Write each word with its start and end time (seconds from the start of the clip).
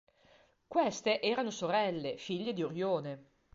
Queste 0.67 1.21
erano 1.21 1.51
sorelle, 1.51 2.17
figlie 2.17 2.53
di 2.53 2.63
Orione. 2.63 3.25